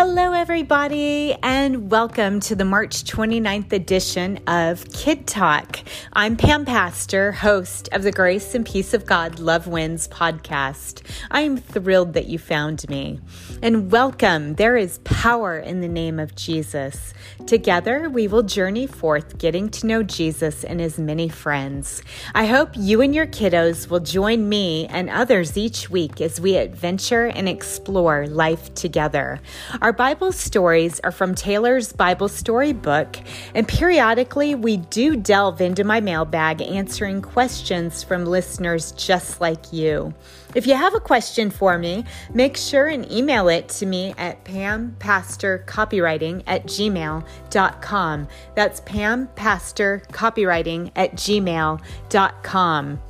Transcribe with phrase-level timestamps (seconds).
[0.00, 5.80] Hello, everybody, and welcome to the March 29th edition of Kid Talk.
[6.12, 11.02] I'm Pam Pastor, host of the Grace and Peace of God Love Wins podcast.
[11.32, 13.18] I'm thrilled that you found me.
[13.60, 14.54] And welcome.
[14.54, 17.12] There is power in the name of Jesus.
[17.48, 22.02] Together, we will journey forth getting to know Jesus and his many friends.
[22.36, 26.56] I hope you and your kiddos will join me and others each week as we
[26.56, 29.40] adventure and explore life together.
[29.82, 33.18] Our Bible stories are from Taylor's Bible Story book,
[33.54, 40.14] and periodically we do delve into my mailbag answering questions from listeners just like you.
[40.54, 44.44] If you have a question for me, make sure and email it to me at
[44.44, 48.28] pampastorcopywriting at gmail.com.
[48.54, 53.00] That's pampastorcopywriting at gmail.com.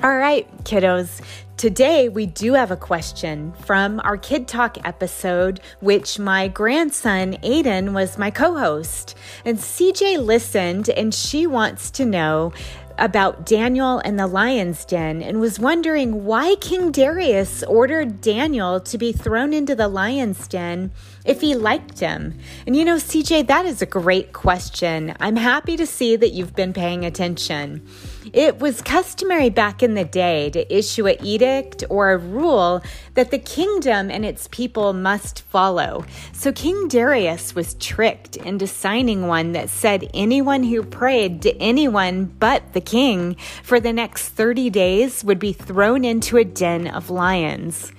[0.00, 1.20] All right, kiddos.
[1.56, 7.94] Today, we do have a question from our Kid Talk episode, which my grandson Aiden
[7.94, 9.16] was my co host.
[9.44, 12.52] And CJ listened and she wants to know
[12.96, 18.98] about Daniel and the lion's den and was wondering why King Darius ordered Daniel to
[18.98, 20.92] be thrown into the lion's den
[21.24, 22.38] if he liked him.
[22.68, 25.14] And you know, CJ, that is a great question.
[25.18, 27.84] I'm happy to see that you've been paying attention.
[28.32, 32.82] It was customary back in the day to issue an edict or a rule
[33.14, 36.04] that the kingdom and its people must follow.
[36.32, 42.26] So King Darius was tricked into signing one that said anyone who prayed to anyone
[42.26, 47.10] but the king for the next 30 days would be thrown into a den of
[47.10, 47.92] lions.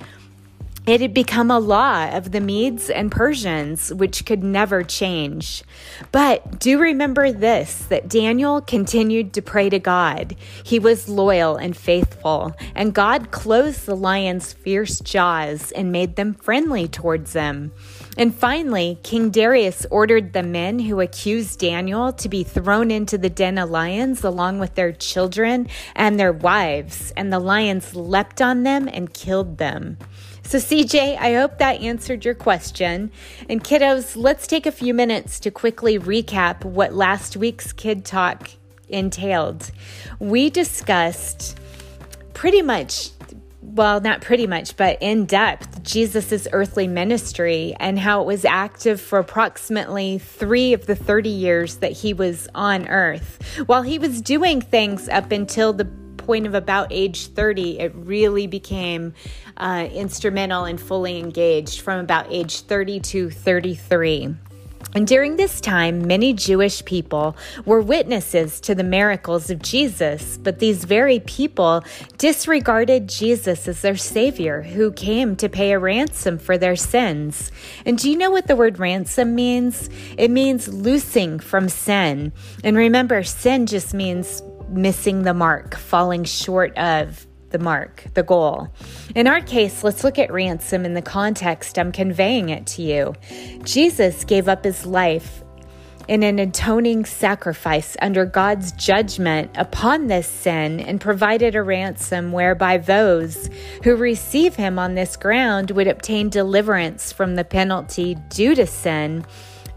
[0.89, 5.61] It had become a law of the Medes and Persians, which could never change.
[6.11, 10.35] But do remember this that Daniel continued to pray to God.
[10.63, 16.33] He was loyal and faithful, and God closed the lion's fierce jaws and made them
[16.33, 17.71] friendly towards them.
[18.17, 23.29] And finally, King Darius ordered the men who accused Daniel to be thrown into the
[23.29, 28.63] den of lions along with their children and their wives, and the lions leapt on
[28.63, 29.99] them and killed them.
[30.49, 33.11] So, CJ, I hope that answered your question.
[33.47, 38.49] And kiddos, let's take a few minutes to quickly recap what last week's Kid Talk
[38.87, 39.69] entailed.
[40.17, 41.55] We discussed
[42.33, 43.11] pretty much
[43.61, 48.99] well, not pretty much, but in depth, Jesus' earthly ministry and how it was active
[48.99, 53.37] for approximately three of the 30 years that he was on earth.
[53.67, 55.87] While he was doing things up until the
[56.29, 59.15] point of about age 30, it really became
[59.57, 64.35] uh, instrumental and fully engaged from about age 30 to 33.
[64.93, 67.35] And during this time, many Jewish people
[67.65, 71.83] were witnesses to the miracles of Jesus, but these very people
[72.19, 77.51] disregarded Jesus as their Savior who came to pay a ransom for their sins.
[77.87, 79.89] And do you know what the word ransom means?
[80.15, 82.33] It means loosing from sin.
[82.63, 88.69] And remember, sin just means missing the mark, falling short of the mark, the goal.
[89.15, 93.15] In our case, let's look at ransom in the context I'm conveying it to you.
[93.63, 95.43] Jesus gave up his life
[96.09, 102.77] in an atoning sacrifice under God's judgment upon this sin and provided a ransom whereby
[102.77, 103.47] those
[103.83, 109.23] who receive him on this ground would obtain deliverance from the penalty due to sin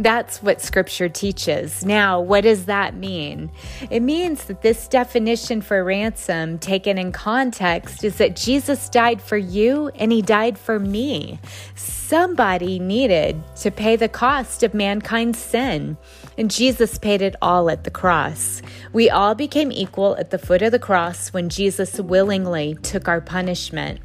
[0.05, 1.85] that's what scripture teaches.
[1.85, 3.51] Now, what does that mean?
[3.91, 9.37] It means that this definition for ransom, taken in context, is that Jesus died for
[9.37, 11.41] you and he died for me.
[11.75, 15.97] Somebody needed to pay the cost of mankind's sin,
[16.37, 18.61] and Jesus paid it all at the cross.
[18.93, 23.21] We all became equal at the foot of the cross when Jesus willingly took our
[23.21, 24.01] punishment.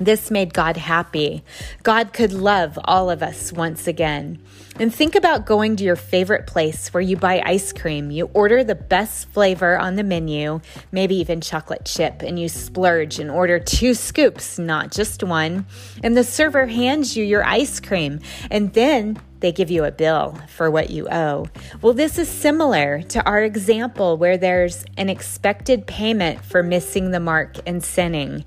[0.00, 1.44] This made God happy.
[1.84, 4.40] God could love all of us once again.
[4.80, 8.10] And think about going to your favorite place where you buy ice cream.
[8.10, 10.60] You order the best flavor on the menu,
[10.90, 15.64] maybe even chocolate chip, and you splurge and order two scoops, not just one.
[16.02, 18.18] And the server hands you your ice cream.
[18.50, 21.46] And then they give you a bill for what you owe.
[21.82, 27.20] Well, this is similar to our example where there's an expected payment for missing the
[27.20, 28.44] mark and sinning.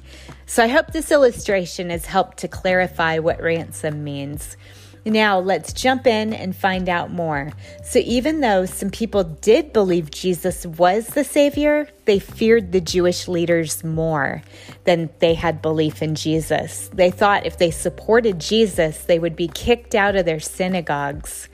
[0.49, 4.55] So I hope this illustration has helped to clarify what ransom means.
[5.03, 7.51] Now, let's jump in and find out more.
[7.83, 13.27] So, even though some people did believe Jesus was the Savior, they feared the Jewish
[13.27, 14.41] leaders more
[14.85, 16.89] than they had belief in Jesus.
[16.93, 21.49] They thought if they supported Jesus, they would be kicked out of their synagogues.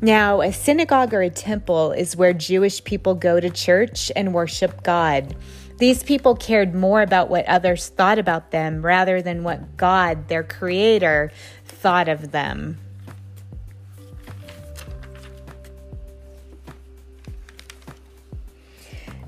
[0.00, 4.82] Now, a synagogue or a temple is where Jewish people go to church and worship
[4.82, 5.34] God.
[5.78, 10.42] These people cared more about what others thought about them rather than what God, their
[10.42, 11.30] creator,
[11.66, 12.78] thought of them.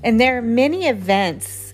[0.03, 1.73] And there are many events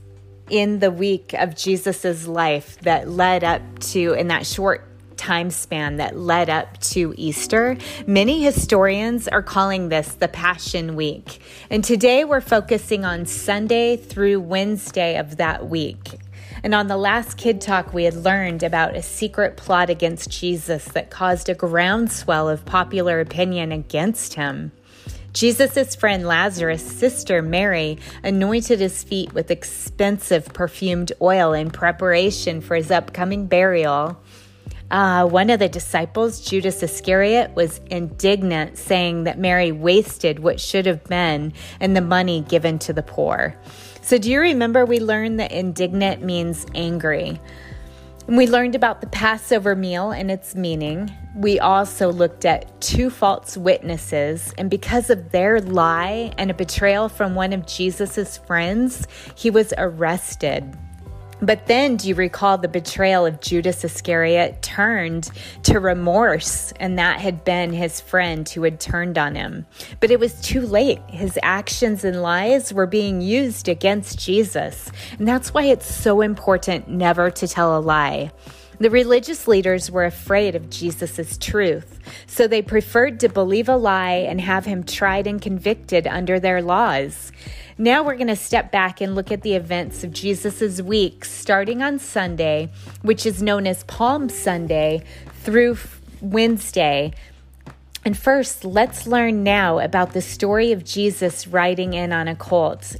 [0.50, 4.88] in the week of Jesus's life that led up to in that short
[5.26, 7.76] time span that led up to Easter.
[8.06, 11.42] Many historians are calling this the Passion Week.
[11.72, 16.20] And today we're focusing on Sunday through Wednesday of that week.
[16.64, 20.86] And on the last Kid Talk, we had learned about a secret plot against Jesus
[20.90, 24.74] that caused a groundswell of popular opinion against him.
[25.34, 32.76] Jesus' friend Lazarus' sister Mary anointed his feet with expensive perfumed oil in preparation for
[32.76, 34.22] his upcoming burial.
[34.92, 40.86] Uh, one of the disciples, Judas Iscariot, was indignant, saying that Mary wasted what should
[40.86, 43.56] have been and the money given to the poor.
[44.02, 47.40] So, do you remember we learned that indignant means angry?
[48.28, 51.12] We learned about the Passover meal and its meaning.
[51.36, 57.10] We also looked at two false witnesses, and because of their lie and a betrayal
[57.10, 60.76] from one of Jesus' friends, he was arrested.
[61.46, 65.30] But then, do you recall the betrayal of Judas Iscariot turned
[65.64, 66.74] to remorse?
[66.80, 69.68] And that had been his friend who had turned on him.
[70.00, 71.02] But it was too late.
[71.08, 74.92] His actions and lies were being used against Jesus.
[75.20, 78.32] And that's why it's so important never to tell a lie.
[78.80, 84.26] The religious leaders were afraid of Jesus' truth, so they preferred to believe a lie
[84.28, 87.32] and have him tried and convicted under their laws.
[87.78, 91.84] Now we're going to step back and look at the events of Jesus' week, starting
[91.84, 92.70] on Sunday,
[93.02, 95.04] which is known as Palm Sunday,
[95.42, 95.78] through
[96.22, 97.12] Wednesday.
[98.06, 102.96] And first, let's learn now about the story of Jesus riding in on a colt.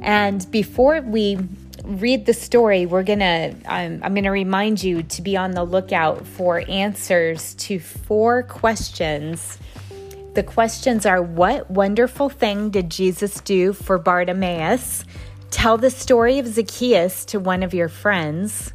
[0.00, 1.38] And before we
[1.84, 6.26] read the story, we're gonna um, I'm gonna remind you to be on the lookout
[6.26, 9.58] for answers to four questions
[10.34, 15.04] the questions are What wonderful thing did Jesus do for Bartimaeus?
[15.50, 18.72] Tell the story of Zacchaeus to one of your friends.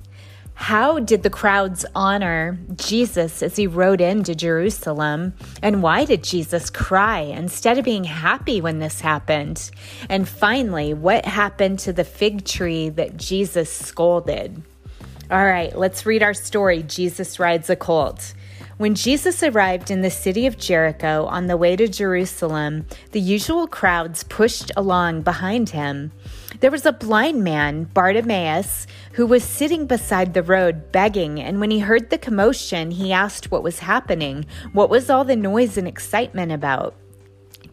[0.53, 5.33] How did the crowds honor Jesus as he rode into Jerusalem?
[5.61, 9.71] And why did Jesus cry instead of being happy when this happened?
[10.09, 14.61] And finally, what happened to the fig tree that Jesus scolded?
[15.31, 16.83] All right, let's read our story.
[16.83, 18.33] Jesus rides a colt.
[18.79, 23.67] When Jesus arrived in the city of Jericho on the way to Jerusalem, the usual
[23.67, 26.13] crowds pushed along behind him.
[26.61, 31.71] There was a blind man, Bartimaeus, who was sitting beside the road begging, and when
[31.71, 34.45] he heard the commotion, he asked what was happening.
[34.71, 36.95] What was all the noise and excitement about?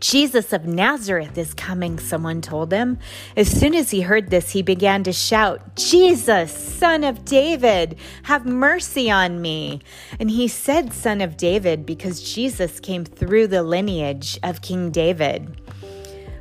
[0.01, 2.99] Jesus of Nazareth is coming, someone told him.
[3.37, 8.45] As soon as he heard this, he began to shout, Jesus, son of David, have
[8.45, 9.81] mercy on me.
[10.21, 15.61] And he said, son of David, because Jesus came through the lineage of King David.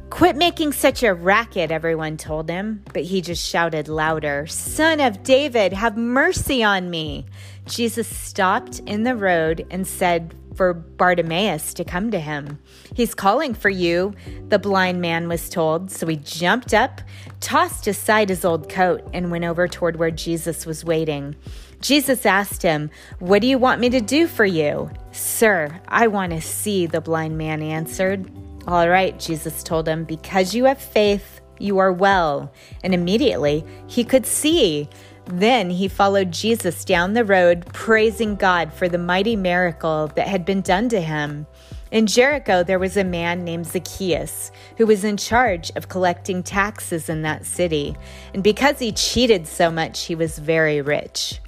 [0.10, 5.24] Quit making such a racket, everyone told him, but he just shouted louder, Son of
[5.24, 7.26] David, have mercy on me.
[7.66, 12.60] Jesus stopped in the road and said, for Bartimaeus to come to him.
[12.94, 14.14] He's calling for you,
[14.48, 15.92] the blind man was told.
[15.92, 17.02] So he jumped up,
[17.40, 21.36] tossed aside his old coat, and went over toward where Jesus was waiting.
[21.82, 22.90] Jesus asked him,
[23.20, 24.90] What do you want me to do for you?
[25.12, 28.30] Sir, I want to see, the blind man answered.
[28.68, 32.52] All right, Jesus told him, Because you have faith, you are well.
[32.84, 34.90] And immediately he could see.
[35.28, 40.46] Then he followed Jesus down the road, praising God for the mighty miracle that had
[40.46, 41.48] been done to him.
[41.92, 47.10] In Jericho, there was a man named Zacchaeus who was in charge of collecting taxes
[47.10, 47.96] in that city.
[48.34, 51.40] And because he cheated so much, he was very rich.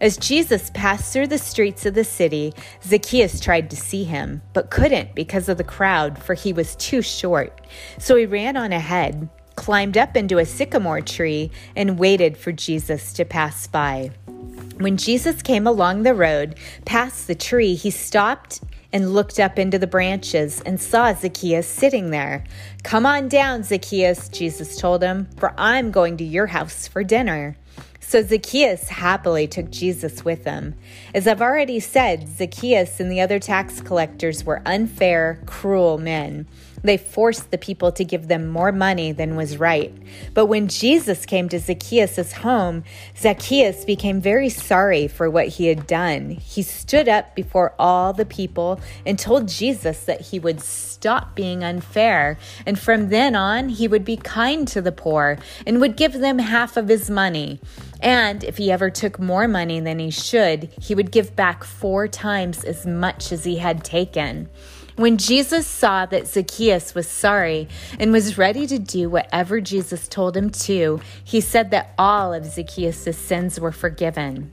[0.00, 2.52] As Jesus passed through the streets of the city,
[2.84, 7.00] Zacchaeus tried to see him, but couldn't because of the crowd, for he was too
[7.00, 7.62] short.
[7.98, 13.12] So he ran on ahead climbed up into a sycamore tree, and waited for Jesus
[13.14, 14.10] to pass by.
[14.78, 18.60] When Jesus came along the road, past the tree, he stopped
[18.92, 22.44] and looked up into the branches and saw Zacchaeus sitting there.
[22.82, 27.56] Come on down, Zacchaeus, Jesus told him, for I'm going to your house for dinner.
[28.00, 30.76] So Zacchaeus happily took Jesus with him.
[31.12, 36.46] As I've already said, Zacchaeus and the other tax collectors were unfair, cruel men.
[36.86, 39.92] They forced the people to give them more money than was right.
[40.34, 42.84] But when Jesus came to Zacchaeus' home,
[43.16, 46.30] Zacchaeus became very sorry for what he had done.
[46.30, 51.64] He stood up before all the people and told Jesus that he would stop being
[51.64, 52.38] unfair.
[52.64, 56.38] And from then on, he would be kind to the poor and would give them
[56.38, 57.60] half of his money.
[58.00, 62.06] And if he ever took more money than he should, he would give back four
[62.06, 64.48] times as much as he had taken.
[64.96, 67.68] When Jesus saw that Zacchaeus was sorry
[68.00, 72.46] and was ready to do whatever Jesus told him to, he said that all of
[72.46, 74.52] Zacchaeus' sins were forgiven.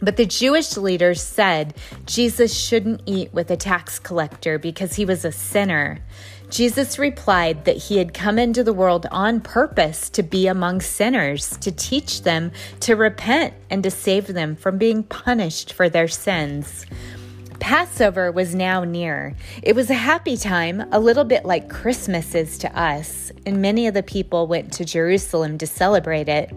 [0.00, 1.74] But the Jewish leaders said
[2.06, 5.98] Jesus shouldn't eat with a tax collector because he was a sinner.
[6.50, 11.56] Jesus replied that he had come into the world on purpose to be among sinners,
[11.58, 16.86] to teach them to repent and to save them from being punished for their sins.
[17.60, 19.36] Passover was now near.
[19.62, 23.86] It was a happy time, a little bit like Christmas is to us, and many
[23.86, 26.50] of the people went to Jerusalem to celebrate it.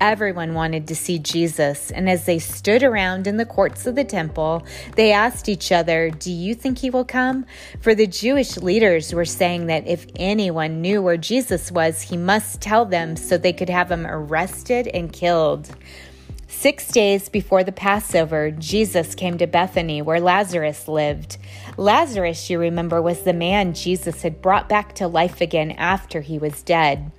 [0.00, 4.04] Everyone wanted to see Jesus, and as they stood around in the courts of the
[4.04, 7.46] temple, they asked each other, Do you think he will come?
[7.80, 12.60] For the Jewish leaders were saying that if anyone knew where Jesus was, he must
[12.60, 15.70] tell them so they could have him arrested and killed.
[16.50, 21.36] Six days before the Passover, Jesus came to Bethany where Lazarus lived.
[21.76, 26.38] Lazarus, you remember, was the man Jesus had brought back to life again after he
[26.38, 27.12] was dead.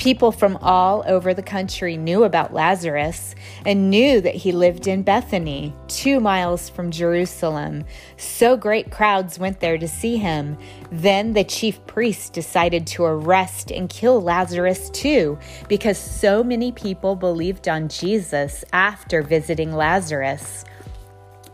[0.00, 3.34] People from all over the country knew about Lazarus
[3.66, 7.84] and knew that he lived in Bethany, two miles from Jerusalem.
[8.16, 10.56] So great crowds went there to see him.
[10.90, 15.38] Then the chief priests decided to arrest and kill Lazarus too,
[15.68, 20.64] because so many people believed on Jesus after visiting Lazarus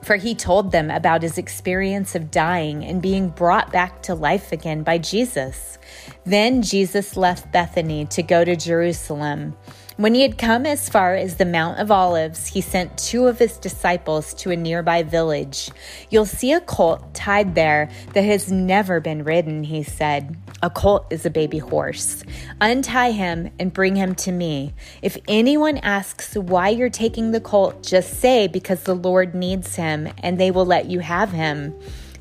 [0.06, 4.52] for he told them about his experience of dying and being brought back to life
[4.52, 5.78] again by Jesus.
[6.24, 9.56] Then Jesus left Bethany to go to Jerusalem.
[9.96, 13.38] When he had come as far as the Mount of Olives, he sent two of
[13.38, 15.70] his disciples to a nearby village.
[16.10, 20.36] You'll see a colt tied there that has never been ridden, he said.
[20.62, 22.24] A colt is a baby horse.
[22.60, 24.74] Untie him and bring him to me.
[25.00, 30.10] If anyone asks why you're taking the colt, just say because the Lord needs him,
[30.22, 31.74] and they will let you have him.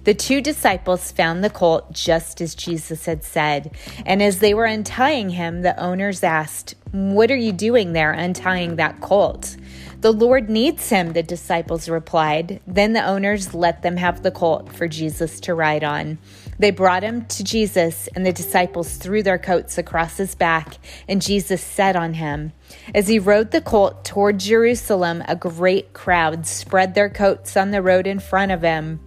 [0.05, 3.75] The two disciples found the colt just as Jesus had said.
[4.05, 8.77] And as they were untying him, the owners asked, What are you doing there untying
[8.77, 9.57] that colt?
[9.99, 12.61] The Lord needs him, the disciples replied.
[12.65, 16.19] Then the owners let them have the colt for Jesus to ride on.
[16.57, 20.75] They brought him to Jesus, and the disciples threw their coats across his back,
[21.05, 22.53] and Jesus sat on him.
[22.93, 27.81] As he rode the colt toward Jerusalem, a great crowd spread their coats on the
[27.81, 29.01] road in front of him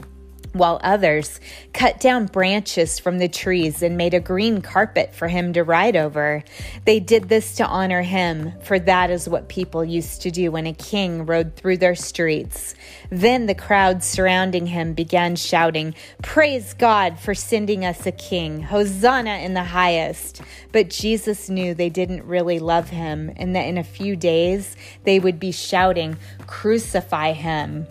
[0.59, 1.41] while others
[1.73, 5.97] cut down branches from the trees and made a green carpet for him to ride
[5.97, 6.45] over.
[6.85, 10.67] They did this to honor him, for that is what people used to do when
[10.67, 12.75] a king rode through their streets.
[13.11, 18.63] Then the crowd surrounding him began shouting, Praise God for sending us a king!
[18.63, 20.43] Hosanna in the highest!
[20.73, 25.19] But Jesus knew they didn't really love him, and that in a few days they
[25.19, 27.87] would be shouting, Crucify him!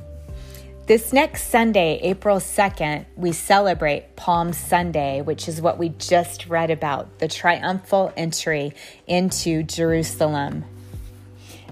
[0.88, 6.72] This next Sunday, April 2nd, we celebrate Palm Sunday, which is what we just read
[6.72, 8.72] about the triumphal entry
[9.06, 10.64] into Jerusalem.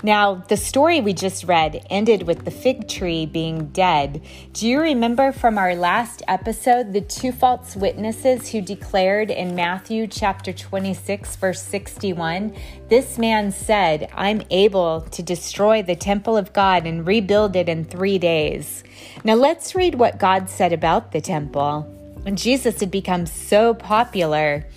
[0.06, 4.22] Now, the story we just read ended with the fig tree being dead.
[4.54, 10.06] Do you remember from our last episode the two false witnesses who declared in Matthew
[10.06, 12.56] chapter 26, verse 61?
[12.88, 17.84] This man said, I'm able to destroy the temple of God and rebuild it in
[17.84, 18.84] three days.
[19.24, 21.82] Now, let's read what God said about the temple.
[22.22, 24.68] When Jesus had become so popular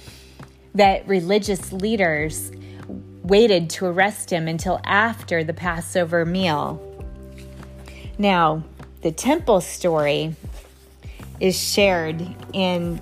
[0.75, 2.51] that religious leaders
[3.29, 6.83] waited to arrest him until after the Passover meal.
[8.19, 8.65] Now,
[9.03, 10.35] the temple story
[11.41, 13.01] is shared in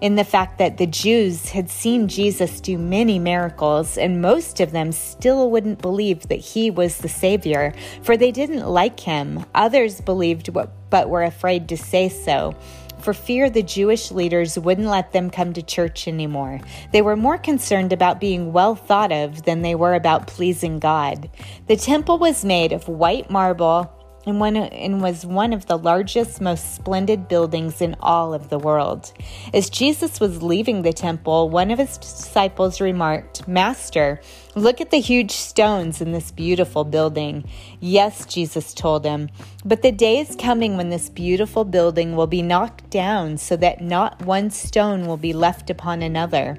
[0.00, 4.70] in the fact that the Jews had seen Jesus do many miracles, and most of
[4.70, 9.44] them still wouldn't believe that he was the Savior, for they didn't like him.
[9.56, 12.54] Others believed what, but were afraid to say so
[13.02, 16.60] for fear the Jewish leaders wouldn't let them come to church anymore.
[16.92, 21.30] They were more concerned about being well thought of than they were about pleasing God.
[21.66, 23.92] The temple was made of white marble
[24.28, 28.58] and, one, and was one of the largest, most splendid buildings in all of the
[28.58, 29.12] world.
[29.54, 34.20] As Jesus was leaving the temple, one of his disciples remarked, Master,
[34.54, 37.48] look at the huge stones in this beautiful building.
[37.80, 39.30] Yes, Jesus told him,
[39.64, 43.80] but the day is coming when this beautiful building will be knocked down so that
[43.80, 46.58] not one stone will be left upon another.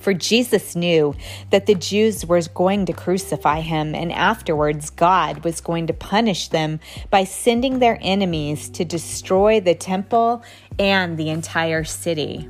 [0.00, 1.14] For Jesus knew
[1.50, 6.48] that the Jews were going to crucify him, and afterwards God was going to punish
[6.48, 6.80] them
[7.10, 10.42] by sending their enemies to destroy the temple
[10.78, 12.48] and the entire city.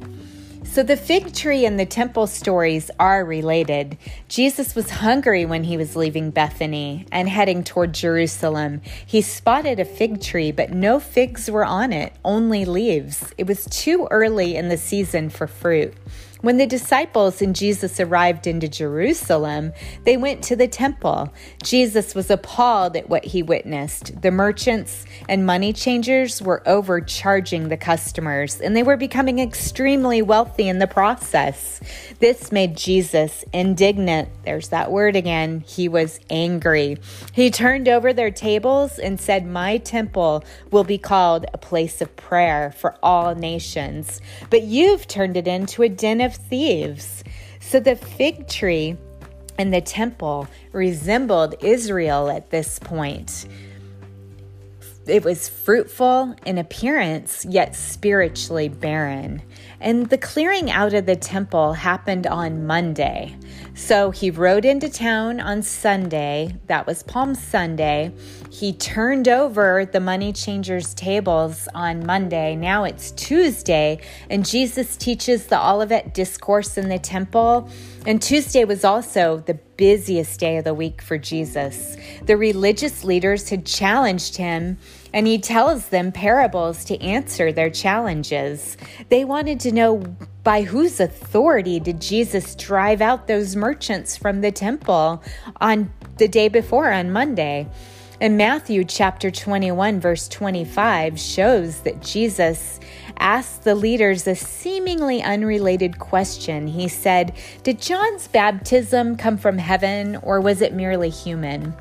[0.62, 3.98] So the fig tree and the temple stories are related.
[4.28, 8.80] Jesus was hungry when he was leaving Bethany and heading toward Jerusalem.
[9.04, 13.34] He spotted a fig tree, but no figs were on it, only leaves.
[13.36, 15.92] It was too early in the season for fruit.
[16.40, 19.72] When the disciples and Jesus arrived into Jerusalem,
[20.04, 21.32] they went to the temple.
[21.62, 24.22] Jesus was appalled at what he witnessed.
[24.22, 30.66] The merchants and money changers were overcharging the customers, and they were becoming extremely wealthy
[30.66, 31.78] in the process.
[32.20, 34.30] This made Jesus indignant.
[34.44, 35.62] There's that word again.
[35.66, 36.96] He was angry.
[37.34, 42.16] He turned over their tables and said, My temple will be called a place of
[42.16, 47.24] prayer for all nations, but you've turned it into a den of of thieves.
[47.60, 48.96] So the fig tree
[49.58, 53.46] and the temple resembled Israel at this point.
[55.06, 59.42] It was fruitful in appearance, yet spiritually barren.
[59.80, 63.36] And the clearing out of the temple happened on Monday.
[63.74, 66.54] So he rode into town on Sunday.
[66.66, 68.12] That was Palm Sunday.
[68.50, 72.56] He turned over the money changers' tables on Monday.
[72.56, 77.70] Now it's Tuesday, and Jesus teaches the Olivet Discourse in the temple.
[78.06, 81.96] And Tuesday was also the busiest day of the week for Jesus.
[82.26, 84.76] The religious leaders had challenged him
[85.12, 88.76] and he tells them parables to answer their challenges.
[89.08, 90.04] They wanted to know
[90.42, 95.22] by whose authority did Jesus drive out those merchants from the temple
[95.60, 97.68] on the day before, on Monday?
[98.22, 102.78] And Matthew chapter 21, verse 25 shows that Jesus
[103.18, 106.66] asked the leaders a seemingly unrelated question.
[106.66, 111.74] He said, Did John's baptism come from heaven or was it merely human?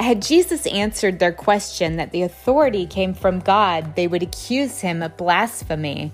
[0.00, 5.02] Had Jesus answered their question that the authority came from God, they would accuse him
[5.02, 6.10] of blasphemy.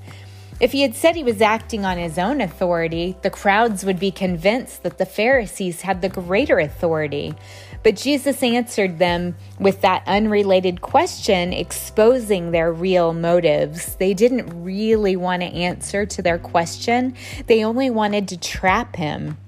[0.59, 4.11] If he had said he was acting on his own authority, the crowds would be
[4.11, 7.37] convinced that the Pharisees had the greater authority.
[7.85, 13.95] But Jesus answered them with that unrelated question, exposing their real motives.
[13.95, 17.15] They didn't really want to answer to their question,
[17.47, 19.39] they only wanted to trap him.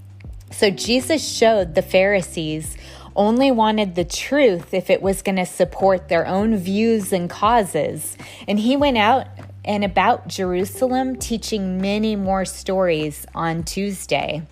[0.51, 2.77] So Jesus showed the Pharisees
[3.19, 8.17] only wanted the truth if it was going to support their own views and causes.
[8.47, 9.27] And he went out
[9.65, 14.43] and about Jerusalem teaching many more stories on Tuesday.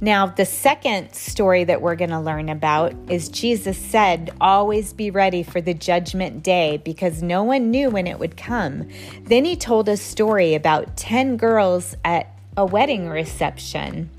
[0.00, 5.10] Now, the second story that we're going to learn about is Jesus said, Always be
[5.10, 8.88] ready for the judgment day because no one knew when it would come.
[9.22, 14.10] Then he told a story about 10 girls at a wedding reception.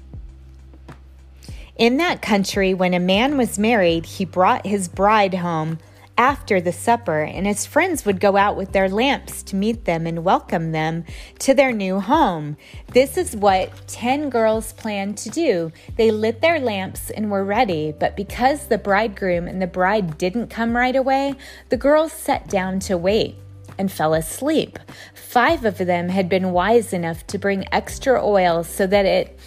[1.77, 5.77] In that country, when a man was married, he brought his bride home
[6.17, 10.07] after the supper, and his friends would go out with their lamps to meet them
[10.07, 11.05] and welcome them
[11.37, 12.57] to their new home.
[12.93, 15.71] This is what 10 girls planned to do.
[15.97, 20.47] They lit their lamps and were ready, but because the bridegroom and the bride didn't
[20.47, 21.35] come right away,
[21.69, 23.35] the girls sat down to wait
[23.77, 24.79] and fell asleep.
[25.13, 29.39] Five of them had been wise enough to bring extra oil so that it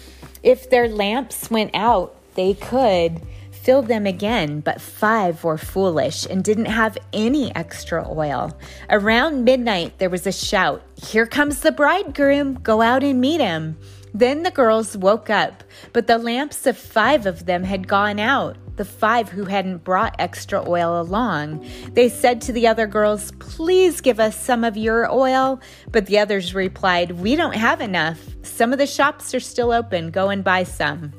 [0.43, 6.43] if their lamps went out, they could fill them again, but five were foolish and
[6.43, 8.57] didn't have any extra oil.
[8.89, 13.77] Around midnight, there was a shout Here comes the bridegroom, go out and meet him.
[14.13, 15.63] Then the girls woke up,
[15.93, 20.15] but the lamps of five of them had gone out, the five who hadn't brought
[20.19, 21.65] extra oil along.
[21.93, 25.61] They said to the other girls, Please give us some of your oil.
[25.91, 28.19] But the others replied, We don't have enough.
[28.41, 30.11] Some of the shops are still open.
[30.11, 31.13] Go and buy some.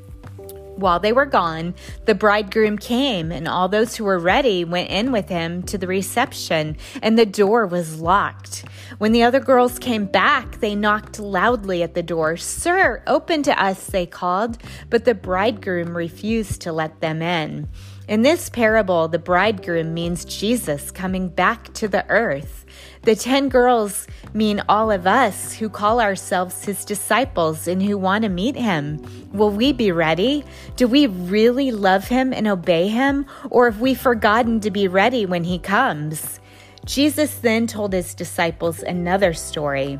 [0.76, 1.74] While they were gone,
[2.06, 5.86] the bridegroom came, and all those who were ready went in with him to the
[5.86, 8.64] reception, and the door was locked.
[8.98, 12.36] When the other girls came back, they knocked loudly at the door.
[12.36, 14.58] Sir, open to us, they called,
[14.90, 17.68] but the bridegroom refused to let them in.
[18.08, 22.61] In this parable, the bridegroom means Jesus coming back to the earth.
[23.02, 28.22] The 10 girls mean all of us who call ourselves his disciples and who want
[28.22, 29.02] to meet him.
[29.32, 30.44] Will we be ready?
[30.76, 33.26] Do we really love him and obey him?
[33.50, 36.38] Or have we forgotten to be ready when he comes?
[36.84, 39.98] Jesus then told his disciples another story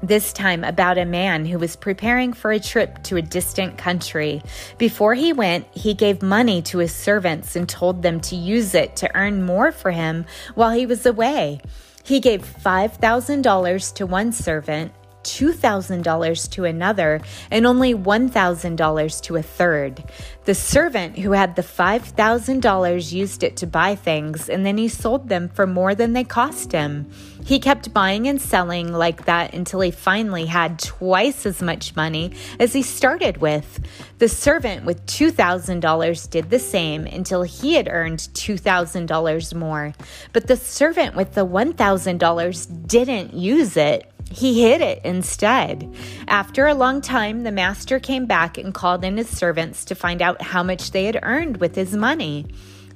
[0.00, 4.40] this time about a man who was preparing for a trip to a distant country.
[4.78, 8.94] Before he went, he gave money to his servants and told them to use it
[8.96, 10.24] to earn more for him
[10.54, 11.60] while he was away.
[12.08, 14.92] He gave $5,000 to one servant
[15.24, 20.04] $2,000 to another, and only $1,000 to a third.
[20.44, 25.28] The servant who had the $5,000 used it to buy things, and then he sold
[25.28, 27.10] them for more than they cost him.
[27.44, 32.32] He kept buying and selling like that until he finally had twice as much money
[32.58, 33.80] as he started with.
[34.18, 39.94] The servant with $2,000 did the same until he had earned $2,000 more.
[40.32, 44.10] But the servant with the $1,000 didn't use it.
[44.30, 45.94] He hid it instead.
[46.26, 50.20] After a long time, the master came back and called in his servants to find
[50.20, 52.46] out how much they had earned with his money.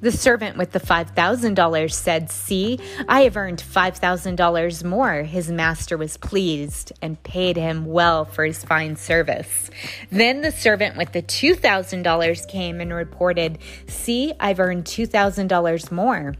[0.03, 5.23] The servant with the $5,000 said, See, I have earned $5,000 more.
[5.23, 9.71] His master was pleased and paid him well for his fine service.
[10.11, 16.35] Then the servant with the $2,000 came and reported, See, I've earned $2,000 more.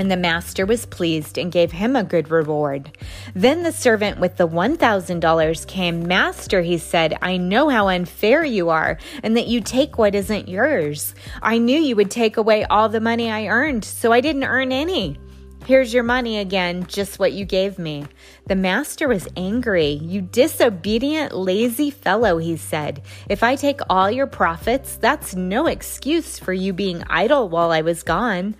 [0.00, 2.96] And the master was pleased and gave him a good reward.
[3.34, 6.08] Then the servant with the $1,000 came.
[6.08, 10.48] Master, he said, I know how unfair you are and that you take what isn't
[10.48, 11.14] yours.
[11.42, 14.72] I knew you would take away all the money I earned, so I didn't earn
[14.72, 15.18] any.
[15.66, 18.06] Here's your money again, just what you gave me.
[18.46, 19.90] The master was angry.
[19.90, 23.02] You disobedient, lazy fellow, he said.
[23.28, 27.82] If I take all your profits, that's no excuse for you being idle while I
[27.82, 28.56] was gone.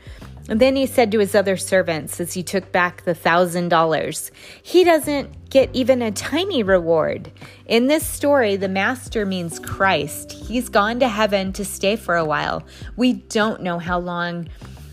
[0.46, 4.31] Then he said to his other servants as he took back the thousand dollars,
[4.62, 7.31] He doesn't get even a tiny reward.
[7.66, 10.33] In this story, the master means Christ.
[10.33, 12.64] He's gone to heaven to stay for a while.
[12.96, 14.48] We don't know how long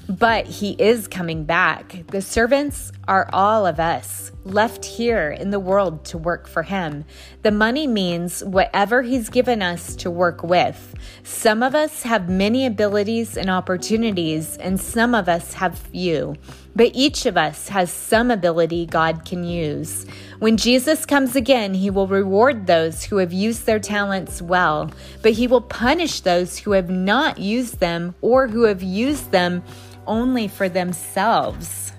[0.10, 2.04] but he is coming back.
[2.08, 7.06] The servants are all of us left here in the world to work for him.
[7.44, 10.96] The money means whatever he's given us to work with.
[11.24, 16.36] Some of us have many abilities and opportunities, and some of us have few.
[16.78, 20.06] But each of us has some ability God can use.
[20.38, 24.92] When Jesus comes again, he will reward those who have used their talents well,
[25.24, 29.64] but he will punish those who have not used them or who have used them
[30.06, 31.94] only for themselves.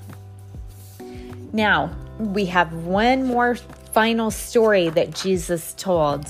[1.53, 6.25] Now, we have one more final story that Jesus told.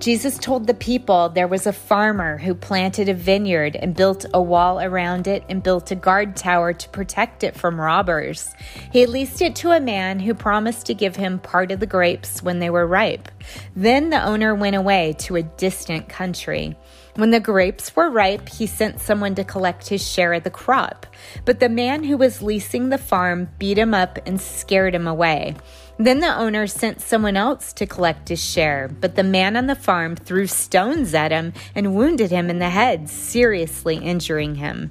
[0.00, 4.42] Jesus told the people there was a farmer who planted a vineyard and built a
[4.42, 8.54] wall around it and built a guard tower to protect it from robbers.
[8.92, 12.42] He leased it to a man who promised to give him part of the grapes
[12.42, 13.30] when they were ripe.
[13.74, 16.76] Then the owner went away to a distant country.
[17.16, 21.06] When the grapes were ripe, he sent someone to collect his share of the crop.
[21.44, 25.54] But the man who was leasing the farm beat him up and scared him away.
[25.98, 29.76] Then the owner sent someone else to collect his share, but the man on the
[29.76, 34.90] farm threw stones at him and wounded him in the head, seriously injuring him.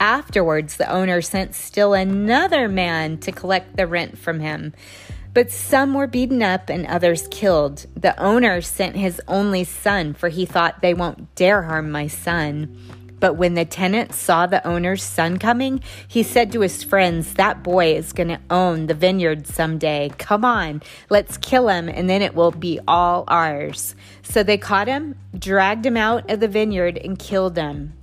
[0.00, 4.72] Afterwards, the owner sent still another man to collect the rent from him.
[5.34, 7.86] But some were beaten up and others killed.
[7.94, 12.76] The owner sent his only son, for he thought they won't dare harm my son.
[13.20, 17.62] But when the tenant saw the owner's son coming, he said to his friends, That
[17.62, 20.10] boy is going to own the vineyard someday.
[20.18, 23.94] Come on, let's kill him, and then it will be all ours.
[24.22, 27.94] So they caught him, dragged him out of the vineyard, and killed him.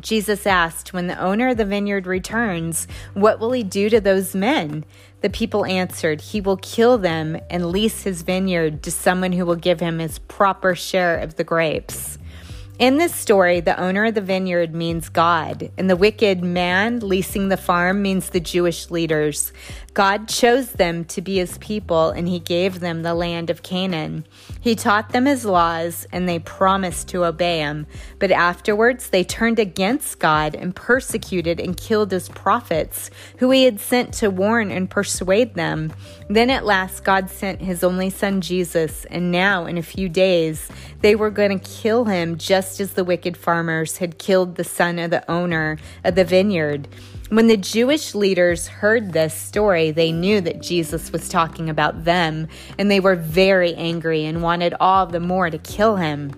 [0.00, 4.34] Jesus asked, When the owner of the vineyard returns, what will he do to those
[4.34, 4.84] men?
[5.20, 9.56] The people answered, He will kill them and lease his vineyard to someone who will
[9.56, 12.17] give him his proper share of the grapes.
[12.78, 17.48] In this story, the owner of the vineyard means God, and the wicked man leasing
[17.48, 19.52] the farm means the Jewish leaders.
[19.98, 24.24] God chose them to be his people, and he gave them the land of Canaan.
[24.60, 27.84] He taught them his laws, and they promised to obey him.
[28.20, 33.80] But afterwards, they turned against God and persecuted and killed his prophets, who he had
[33.80, 35.92] sent to warn and persuade them.
[36.30, 40.68] Then at last, God sent his only son, Jesus, and now, in a few days,
[41.00, 45.00] they were going to kill him just as the wicked farmers had killed the son
[45.00, 46.86] of the owner of the vineyard.
[47.30, 52.48] When the Jewish leaders heard this story, they knew that Jesus was talking about them,
[52.78, 56.32] and they were very angry and wanted all the more to kill him.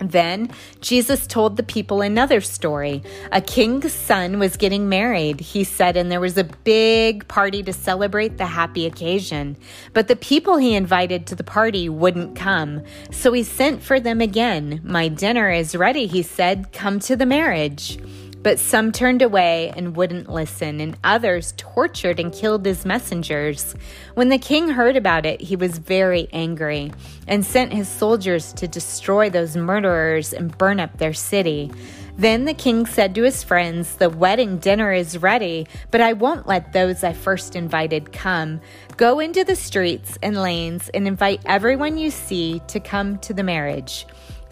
[0.00, 0.50] Then
[0.82, 3.02] Jesus told the people another story.
[3.32, 7.72] A king's son was getting married, he said, and there was a big party to
[7.72, 9.56] celebrate the happy occasion.
[9.94, 12.82] But the people he invited to the party wouldn't come.
[13.10, 14.82] So he sent for them again.
[14.84, 16.70] My dinner is ready, he said.
[16.72, 17.98] Come to the marriage.
[18.42, 23.74] But some turned away and wouldn't listen, and others tortured and killed his messengers.
[24.14, 26.92] When the king heard about it, he was very angry
[27.26, 31.72] and sent his soldiers to destroy those murderers and burn up their city.
[32.18, 36.48] Then the king said to his friends, The wedding dinner is ready, but I won't
[36.48, 38.60] let those I first invited come.
[38.96, 43.44] Go into the streets and lanes and invite everyone you see to come to the
[43.44, 44.04] marriage.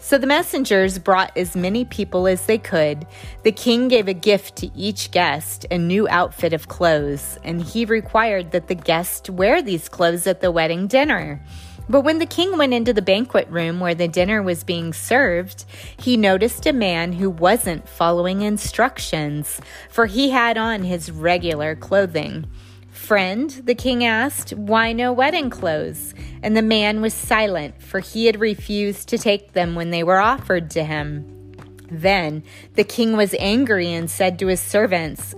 [0.07, 3.05] So the messengers brought as many people as they could.
[3.43, 7.83] The king gave a gift to each guest, a new outfit of clothes, and he
[7.83, 11.43] required that the guest wear these clothes at the wedding dinner.
[11.89, 15.65] But when the king went into the banquet room where the dinner was being served,
[15.99, 22.49] he noticed a man who wasn't following instructions, for he had on his regular clothing.
[23.07, 26.13] Friend, the king asked, why no wedding clothes?
[26.43, 30.19] And the man was silent, for he had refused to take them when they were
[30.19, 31.53] offered to him.
[31.89, 32.43] Then
[32.73, 35.33] the king was angry and said to his servants,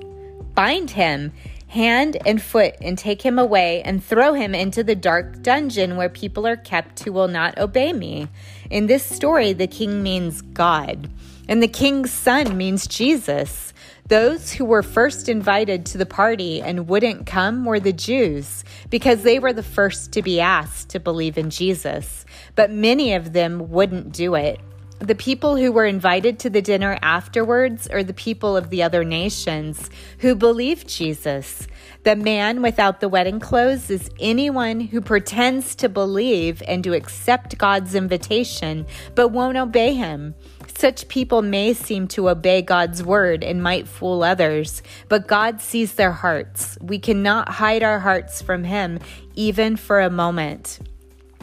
[0.56, 1.32] Bind him
[1.68, 6.10] hand and foot and take him away and throw him into the dark dungeon where
[6.10, 8.30] people are kept who will not obey me.
[8.72, 11.08] In this story, the king means God,
[11.48, 13.74] and the king's son means Jesus.
[14.10, 19.22] Those who were first invited to the party and wouldn't come were the Jews, because
[19.22, 22.26] they were the first to be asked to believe in Jesus.
[22.56, 24.60] But many of them wouldn't do it.
[24.98, 29.06] The people who were invited to the dinner afterwards are the people of the other
[29.06, 31.68] nations who believed Jesus.
[32.04, 37.60] The man without the wedding clothes is anyone who pretends to believe and to accept
[37.60, 40.34] God's invitation but won't obey him.
[40.80, 45.96] Such people may seem to obey God's word and might fool others, but God sees
[45.96, 46.78] their hearts.
[46.80, 49.00] We cannot hide our hearts from Him,
[49.36, 50.80] even for a moment.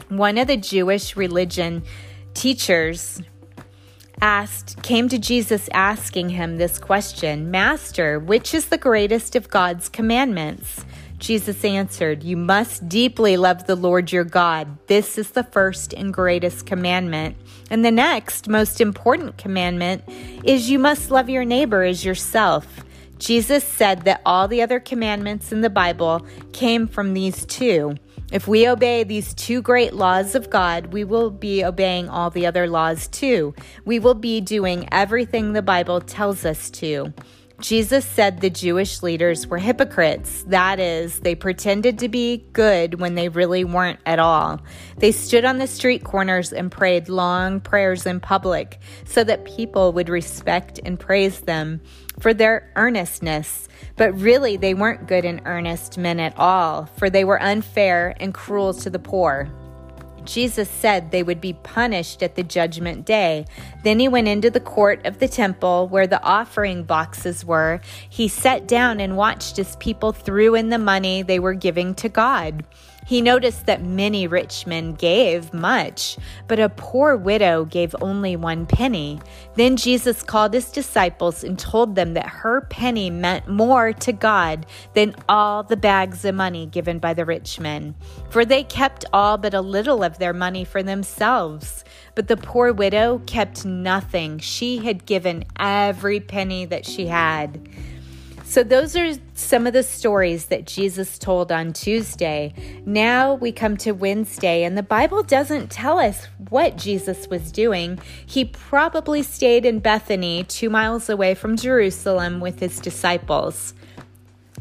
[0.08, 1.82] One of the Jewish religion
[2.32, 3.20] teachers
[4.22, 9.90] asked came to Jesus asking him this question, "Master, which is the greatest of God's
[9.90, 10.86] commandments?"
[11.18, 14.78] Jesus answered, You must deeply love the Lord your God.
[14.86, 17.36] This is the first and greatest commandment.
[17.70, 20.04] And the next, most important commandment
[20.44, 22.84] is you must love your neighbor as yourself.
[23.18, 27.96] Jesus said that all the other commandments in the Bible came from these two.
[28.32, 32.46] If we obey these two great laws of God, we will be obeying all the
[32.46, 33.54] other laws too.
[33.84, 37.14] We will be doing everything the Bible tells us to.
[37.60, 40.44] Jesus said the Jewish leaders were hypocrites.
[40.48, 44.60] That is, they pretended to be good when they really weren't at all.
[44.98, 49.94] They stood on the street corners and prayed long prayers in public so that people
[49.94, 51.80] would respect and praise them
[52.20, 53.68] for their earnestness.
[53.96, 58.34] But really, they weren't good and earnest men at all, for they were unfair and
[58.34, 59.50] cruel to the poor.
[60.26, 63.46] Jesus said they would be punished at the judgment day.
[63.84, 67.80] Then he went into the court of the temple where the offering boxes were.
[68.08, 72.08] He sat down and watched as people threw in the money they were giving to
[72.08, 72.64] God.
[73.06, 78.66] He noticed that many rich men gave much, but a poor widow gave only one
[78.66, 79.20] penny.
[79.54, 84.66] Then Jesus called his disciples and told them that her penny meant more to God
[84.94, 87.94] than all the bags of money given by the rich men.
[88.28, 91.84] For they kept all but a little of their money for themselves.
[92.16, 94.40] But the poor widow kept nothing.
[94.40, 97.68] She had given every penny that she had.
[98.48, 102.54] So, those are some of the stories that Jesus told on Tuesday.
[102.86, 107.98] Now we come to Wednesday, and the Bible doesn't tell us what Jesus was doing.
[108.24, 113.74] He probably stayed in Bethany, two miles away from Jerusalem, with his disciples.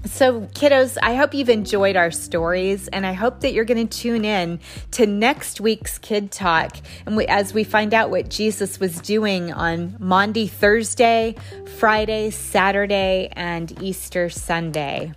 [0.05, 3.97] So, kiddos, I hope you've enjoyed our stories, and I hope that you're going to
[3.97, 4.59] tune in
[4.91, 9.51] to next week's Kid Talk, and we, as we find out what Jesus was doing
[9.51, 11.35] on Maundy Thursday,
[11.79, 15.13] Friday, Saturday, and Easter Sunday.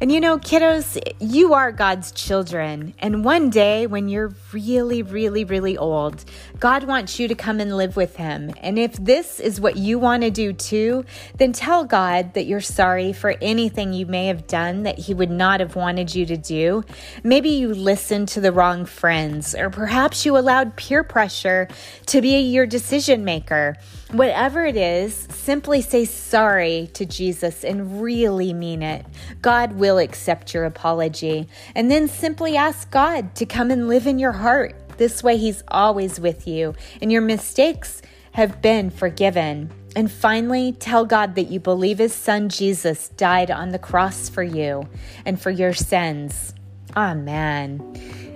[0.00, 2.94] And you know, kiddos, you are God's children.
[3.00, 6.24] And one day when you're really, really, really old,
[6.60, 8.52] God wants you to come and live with Him.
[8.60, 11.04] And if this is what you want to do too,
[11.38, 15.32] then tell God that you're sorry for anything you may have done that He would
[15.32, 16.84] not have wanted you to do.
[17.24, 21.66] Maybe you listened to the wrong friends, or perhaps you allowed peer pressure
[22.06, 23.76] to be your decision maker.
[24.12, 29.04] Whatever it is, simply say sorry to Jesus and really mean it.
[29.42, 31.46] God will accept your apology.
[31.74, 34.74] And then simply ask God to come and live in your heart.
[34.96, 38.00] This way, He's always with you, and your mistakes
[38.32, 39.70] have been forgiven.
[39.94, 44.42] And finally, tell God that you believe His Son Jesus died on the cross for
[44.42, 44.88] you
[45.26, 46.54] and for your sins.
[46.96, 47.80] Amen.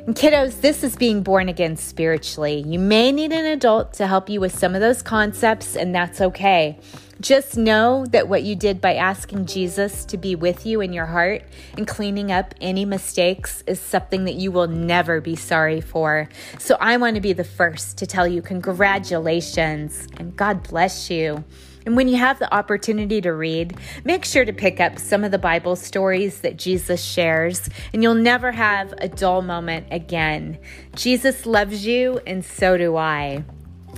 [0.06, 2.64] And kiddos, this is being born again spiritually.
[2.66, 6.20] You may need an adult to help you with some of those concepts, and that's
[6.20, 6.80] okay.
[7.20, 11.06] Just know that what you did by asking Jesus to be with you in your
[11.06, 11.44] heart
[11.76, 16.28] and cleaning up any mistakes is something that you will never be sorry for.
[16.58, 21.44] So I want to be the first to tell you congratulations and God bless you.
[21.86, 25.30] And when you have the opportunity to read, make sure to pick up some of
[25.30, 30.58] the Bible stories that Jesus shares, and you'll never have a dull moment again.
[30.94, 33.44] Jesus loves you, and so do I.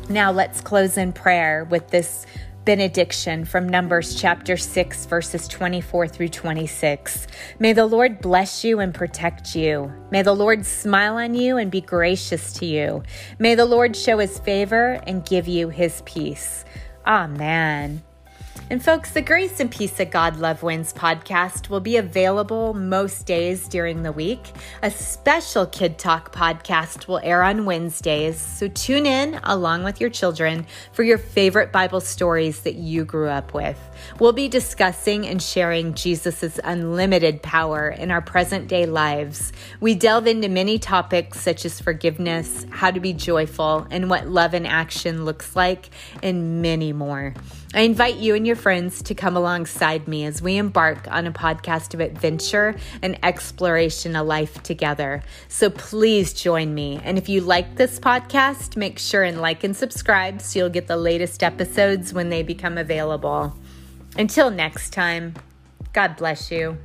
[0.09, 2.27] Now, let's close in prayer with this
[2.65, 7.27] benediction from Numbers chapter 6, verses 24 through 26.
[7.59, 9.93] May the Lord bless you and protect you.
[10.11, 13.03] May the Lord smile on you and be gracious to you.
[13.39, 16.65] May the Lord show his favor and give you his peace.
[17.07, 18.03] Amen.
[18.71, 23.27] And folks, the Grace and Peace of God Love Wins podcast will be available most
[23.27, 24.53] days during the week.
[24.83, 30.09] A special Kid Talk podcast will air on Wednesdays, so tune in along with your
[30.09, 33.79] children for your favorite Bible stories that you grew up with.
[34.19, 39.53] We'll be discussing and sharing Jesus' unlimited power in our present day lives.
[39.81, 44.55] We delve into many topics such as forgiveness, how to be joyful, and what love
[44.55, 45.91] in action looks like,
[46.23, 47.35] and many more.
[47.75, 51.33] I invite you and your friends to come alongside me as we embark on a
[51.33, 55.25] podcast of adventure and exploration of life together.
[55.49, 57.01] So please join me.
[57.03, 60.87] And if you like this podcast, make sure and like and subscribe so you'll get
[60.87, 63.57] the latest episodes when they become available.
[64.17, 65.35] Until next time,
[65.93, 66.79] God bless you.